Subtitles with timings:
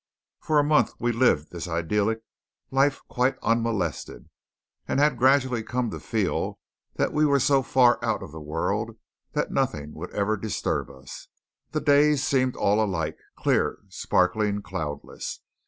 [0.39, 2.23] For a month we lived this idyllic
[2.71, 4.29] life quite unmolested,
[4.87, 6.59] and had gradually come to feel
[6.95, 8.97] that we were so far out of the world
[9.33, 11.27] that nothing would ever disturb us.
[11.69, 15.41] The days seemed all alike, clear, sparkling, cloudless.